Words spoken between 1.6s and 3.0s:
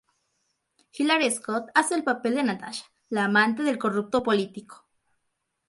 hace el papel de Natasha